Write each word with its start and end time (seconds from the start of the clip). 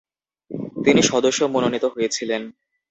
তিনি 0.85 1.01
সদস্য 1.01 1.39
মনোনীত 1.45 1.85
হয়েছিলেন। 1.85 2.41